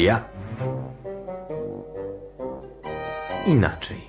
[0.00, 0.28] Biblia
[3.46, 4.00] inaczej.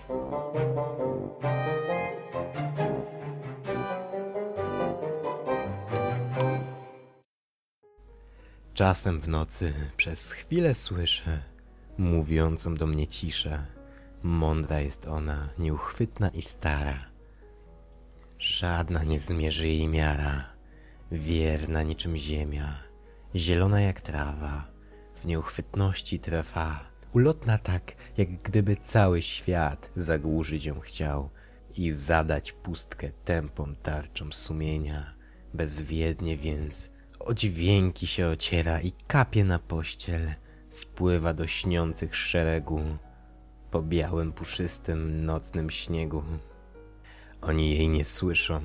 [8.73, 11.43] Czasem w nocy przez chwilę słyszę
[11.97, 13.65] mówiącą do mnie ciszę.
[14.23, 17.05] Mądra jest ona, nieuchwytna i stara.
[18.39, 20.45] Żadna nie zmierzy jej miara,
[21.11, 22.83] wierna niczym ziemia,
[23.35, 24.71] zielona jak trawa,
[25.21, 26.79] w nieuchwytności trwa,
[27.13, 31.29] ulotna tak, jak gdyby cały świat zagłuszyć ją chciał
[31.77, 35.13] i zadać pustkę tępą tarczą sumienia.
[35.53, 36.89] Bezwiednie więc
[37.19, 40.33] o dźwięki się ociera i kapie na pościel,
[40.69, 42.81] spływa do śniących szeregu
[43.71, 46.23] po białym, puszystym, nocnym śniegu.
[47.41, 48.61] Oni jej nie słyszą,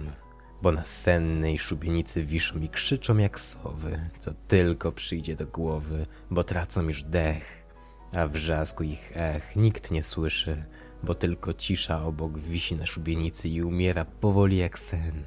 [0.62, 6.44] bo na sennej szubienicy wiszą i krzyczą jak sowy, co tylko przyjdzie do głowy, bo
[6.44, 7.66] tracą już dech,
[8.12, 10.64] a wrzasku ich ech nikt nie słyszy,
[11.02, 15.24] bo tylko cisza obok wisi na szubienicy i umiera powoli jak sen.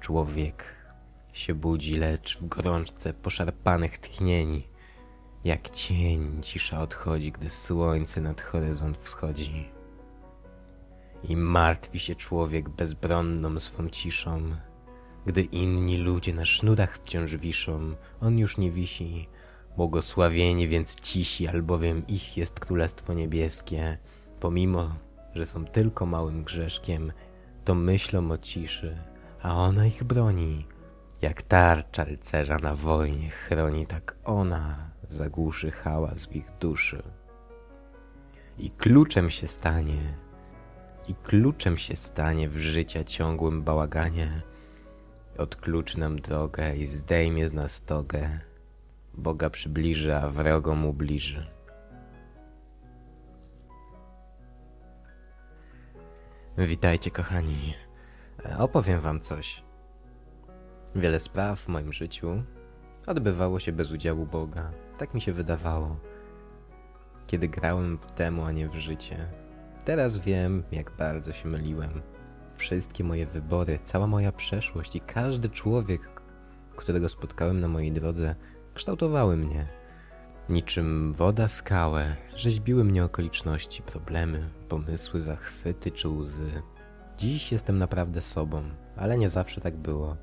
[0.00, 0.64] Człowiek
[1.32, 4.68] się budzi, lecz w gorączce poszarpanych tchnieni,
[5.44, 9.77] jak cień cisza odchodzi, gdy słońce nad horyzont wschodzi.
[11.22, 14.42] I martwi się człowiek bezbronną swą ciszą,
[15.26, 19.28] gdy inni ludzie na sznurach wciąż wiszą, on już nie wisi.
[19.76, 23.98] Błogosławieni więc cisi, albowiem ich jest Królestwo Niebieskie.
[24.40, 24.94] Pomimo,
[25.34, 27.12] że są tylko małym grzeszkiem,
[27.64, 28.98] to myślą o ciszy,
[29.42, 30.66] a ona ich broni.
[31.22, 37.02] Jak tarcza rycerza na wojnie chroni, tak ona zagłuszy hałas w ich duszy.
[38.58, 40.14] I kluczem się stanie,
[41.08, 44.42] i kluczem się stanie w życia ciągłym bałaganie.
[45.38, 48.40] Odkluczy nam drogę i zdejmie z nas togę.
[49.14, 51.46] Boga przybliży, a wrogom ubliży.
[56.58, 57.74] Witajcie, kochani.
[58.58, 59.62] Opowiem wam coś.
[60.94, 62.42] Wiele spraw w moim życiu
[63.06, 64.72] odbywało się bez udziału Boga.
[64.98, 65.96] Tak mi się wydawało,
[67.26, 69.47] kiedy grałem w temu, a nie w życie.
[69.88, 71.90] Teraz wiem, jak bardzo się myliłem.
[72.56, 76.22] Wszystkie moje wybory, cała moja przeszłość i każdy człowiek,
[76.76, 78.34] którego spotkałem na mojej drodze,
[78.74, 79.66] kształtowały mnie.
[80.48, 86.62] Niczym woda skałę, rzeźbiły mnie okoliczności, problemy, pomysły, zachwyty czy łzy.
[87.18, 88.62] Dziś jestem naprawdę sobą,
[88.96, 90.16] ale nie zawsze tak było.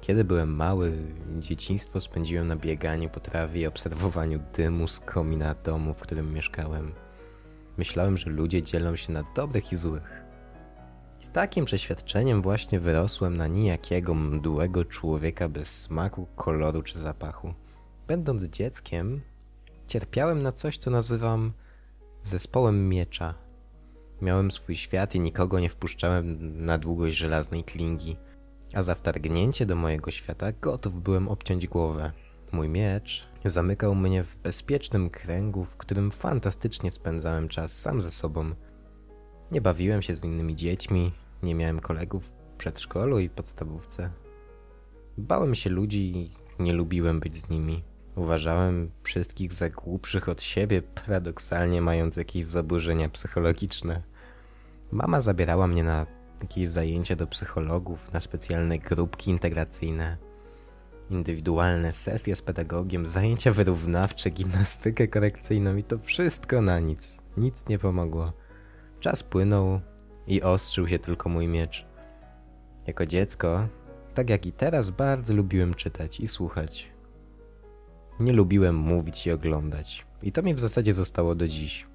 [0.00, 0.92] Kiedy byłem mały,
[1.38, 6.92] dzieciństwo spędziłem na bieganiu po trawie i obserwowaniu dymu z komina domu, w którym mieszkałem.
[7.78, 10.22] Myślałem, że ludzie dzielą się na dobrych i złych.
[11.20, 17.54] I z takim przeświadczeniem właśnie wyrosłem na nijakiego mdłego człowieka bez smaku, koloru czy zapachu.
[18.06, 19.20] Będąc dzieckiem,
[19.86, 21.52] cierpiałem na coś, co nazywam
[22.22, 23.34] zespołem miecza.
[24.22, 28.16] Miałem swój świat i nikogo nie wpuszczałem na długość żelaznej klingi,
[28.74, 32.12] a za wtargnięcie do mojego świata gotów byłem obciąć głowę.
[32.52, 38.54] Mój miecz zamykał mnie w bezpiecznym kręgu, w którym fantastycznie spędzałem czas sam ze sobą.
[39.50, 44.10] Nie bawiłem się z innymi dziećmi, nie miałem kolegów w przedszkolu i podstawówce.
[45.18, 46.30] Bałem się ludzi i
[46.62, 47.84] nie lubiłem być z nimi.
[48.16, 54.02] Uważałem wszystkich za głupszych od siebie, paradoksalnie mając jakieś zaburzenia psychologiczne.
[54.92, 56.06] Mama zabierała mnie na
[56.40, 60.16] jakieś zajęcia do psychologów, na specjalne grupki integracyjne,
[61.10, 67.22] indywidualne sesje z pedagogiem, zajęcia wyrównawcze, gimnastykę korekcyjną i to wszystko na nic.
[67.36, 68.32] Nic nie pomogło.
[69.00, 69.80] Czas płynął
[70.26, 71.86] i ostrzył się tylko mój miecz.
[72.86, 73.68] Jako dziecko,
[74.14, 76.92] tak jak i teraz, bardzo lubiłem czytać i słuchać.
[78.20, 80.06] Nie lubiłem mówić i oglądać.
[80.22, 81.86] I to mi w zasadzie zostało do dziś.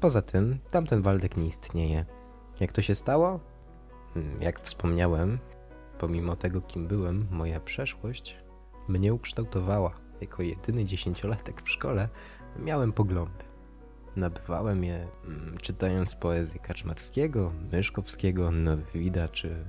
[0.00, 2.04] Poza tym, tamten Waldek nie istnieje.
[2.60, 3.40] Jak to się stało?
[4.14, 5.38] Hmm, jak wspomniałem,
[5.98, 8.47] pomimo tego, kim byłem, moja przeszłość
[8.88, 9.90] mnie ukształtowała.
[10.20, 12.08] Jako jedyny dziesięciolatek w szkole
[12.58, 13.44] miałem poglądy.
[14.16, 19.64] Nabywałem je mm, czytając poezję Kaczmarskiego, Myszkowskiego, Norwida czy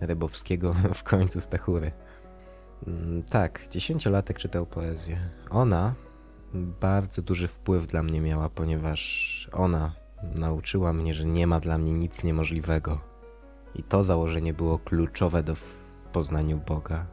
[0.00, 1.92] Rybowskiego w końcu Stachury.
[2.86, 5.30] Mm, tak, dziesięciolatek czytał poezję.
[5.50, 5.94] Ona
[6.54, 9.92] bardzo duży wpływ dla mnie miała, ponieważ ona
[10.22, 13.00] nauczyła mnie, że nie ma dla mnie nic niemożliwego.
[13.74, 15.54] I to założenie było kluczowe do
[16.12, 17.06] poznaniu Boga.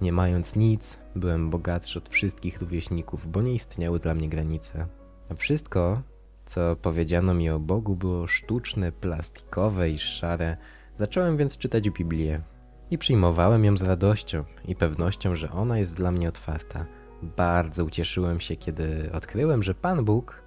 [0.00, 4.86] Nie mając nic, byłem bogatszy od wszystkich rówieśników, bo nie istniały dla mnie granice.
[5.30, 6.02] A wszystko,
[6.46, 10.56] co powiedziano mi o Bogu, było sztuczne, plastikowe i szare.
[10.98, 12.40] Zacząłem więc czytać Biblię
[12.90, 16.86] i przyjmowałem ją z radością i pewnością, że ona jest dla mnie otwarta.
[17.22, 20.42] Bardzo ucieszyłem się, kiedy odkryłem, że Pan Bóg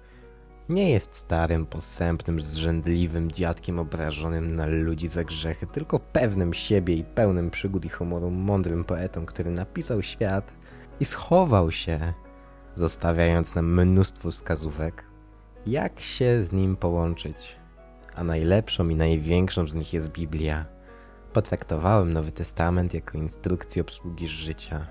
[0.68, 7.04] nie jest starym, posępnym, zrzędliwym dziadkiem obrażonym na ludzi za grzechy, tylko pewnym siebie i
[7.04, 10.54] pełnym przygód i humoru mądrym poetą, który napisał świat
[11.00, 12.12] i schował się,
[12.74, 15.04] zostawiając nam mnóstwo wskazówek,
[15.66, 17.56] jak się z nim połączyć.
[18.14, 20.66] A najlepszą i największą z nich jest Biblia.
[21.32, 24.86] Potraktowałem Nowy Testament jako instrukcję obsługi życia.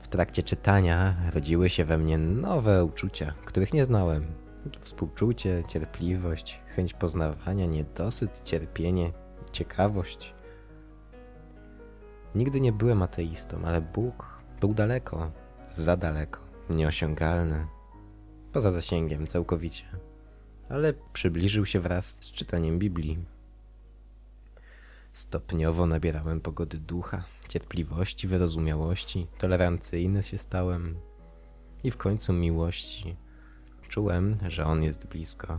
[0.00, 4.41] W trakcie czytania rodziły się we mnie nowe uczucia, których nie znałem.
[4.80, 9.12] Współczucie, cierpliwość, chęć poznawania, niedosyt, cierpienie,
[9.52, 10.34] ciekawość.
[12.34, 15.32] Nigdy nie byłem ateistą, ale Bóg był daleko,
[15.74, 17.66] za daleko, nieosiągalny,
[18.52, 19.84] poza zasięgiem całkowicie,
[20.68, 23.24] ale przybliżył się wraz z czytaniem Biblii.
[25.12, 30.96] Stopniowo nabierałem pogody ducha, cierpliwości, wyrozumiałości, tolerancyjny się stałem
[31.84, 33.16] i w końcu miłości.
[33.92, 35.58] Czułem, że On jest blisko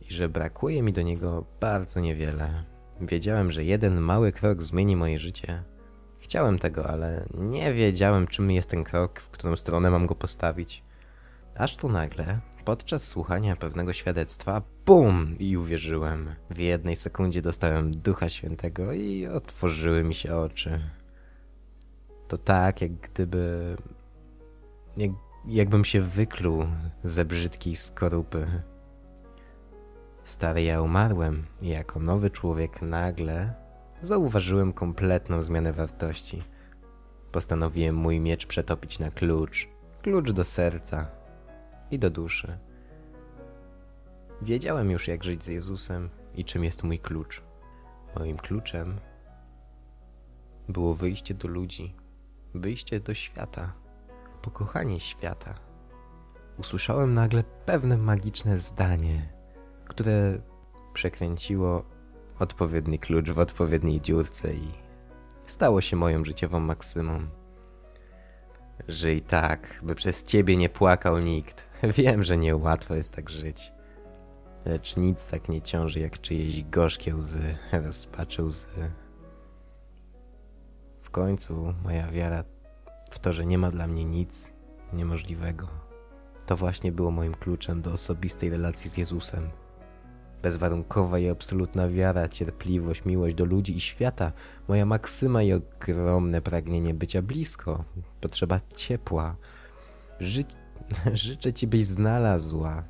[0.00, 2.64] i że brakuje mi do Niego bardzo niewiele.
[3.00, 5.62] Wiedziałem, że jeden mały krok zmieni moje życie.
[6.18, 10.82] Chciałem tego, ale nie wiedziałem, czym jest ten krok, w którą stronę mam go postawić.
[11.54, 15.36] Aż tu nagle, podczas słuchania pewnego świadectwa, BUM!
[15.38, 16.34] I uwierzyłem.
[16.50, 20.80] W jednej sekundzie dostałem Ducha Świętego i otworzyły mi się oczy.
[22.28, 23.76] To tak, jak gdyby.
[24.96, 25.10] Jak,
[25.46, 26.64] jakbym się wykluł
[27.04, 28.62] ze brzydkiej skorupy.
[30.24, 33.54] Stary ja umarłem i jako nowy człowiek nagle
[34.02, 36.42] zauważyłem kompletną zmianę wartości.
[37.32, 39.68] Postanowiłem mój miecz przetopić na klucz.
[40.02, 41.10] Klucz do serca
[41.90, 42.58] i do duszy.
[44.42, 47.42] Wiedziałem już, jak żyć z Jezusem i czym jest mój klucz.
[48.18, 48.96] Moim kluczem
[50.68, 51.94] było wyjście do ludzi,
[52.54, 53.72] wyjście do świata,
[54.46, 55.54] pokochanie świata.
[56.58, 59.32] Usłyszałem nagle pewne magiczne zdanie,
[59.84, 60.38] które
[60.92, 61.84] przekręciło
[62.38, 64.68] odpowiedni klucz w odpowiedniej dziurce i
[65.46, 67.28] stało się moją życiową maksymą.
[68.88, 71.66] Żyj tak, by przez ciebie nie płakał nikt.
[71.98, 73.72] Wiem, że niełatwo jest tak żyć.
[74.64, 78.90] Lecz nic tak nie ciąży jak czyjeś gorzkie łzy, rozpaczy łzy.
[81.02, 82.44] W końcu moja wiara
[83.26, 84.52] to, że nie ma dla mnie nic
[84.92, 85.68] niemożliwego,
[86.46, 89.50] to właśnie było moim kluczem do osobistej relacji z Jezusem.
[90.42, 94.32] Bezwarunkowa i absolutna wiara, cierpliwość, miłość do ludzi i świata,
[94.68, 97.84] moja maksyma i ogromne pragnienie bycia blisko,
[98.20, 99.36] potrzeba ciepła.
[100.20, 100.44] Ży
[101.12, 102.84] życzę Ci, byś znalazła,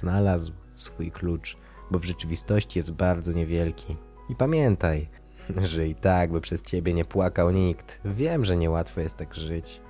[0.00, 1.56] znalazł swój klucz,
[1.90, 3.96] bo w rzeczywistości jest bardzo niewielki.
[4.28, 5.08] I pamiętaj,
[5.62, 8.00] że i tak, by przez Ciebie nie płakał nikt.
[8.04, 9.80] Wiem, że niełatwo jest tak żyć,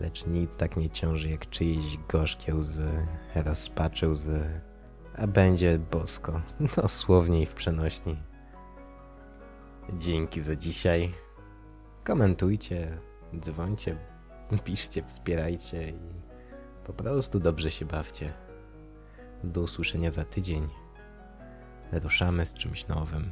[0.00, 4.60] lecz nic tak nie ciąży jak czyjeś gorzkie łzy, rozpaczy łzy
[5.16, 6.40] a będzie bosko,
[6.76, 8.16] dosłownie i w przenośni.
[9.92, 11.14] Dzięki za dzisiaj.
[12.04, 12.98] Komentujcie,
[13.40, 13.96] dzwońcie,
[14.64, 15.98] piszcie, wspierajcie i
[16.84, 18.32] po prostu dobrze się bawcie.
[19.44, 20.68] Do usłyszenia za tydzień.
[21.92, 23.30] Ruszamy z czymś nowym.